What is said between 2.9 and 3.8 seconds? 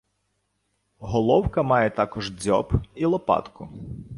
і лопатку.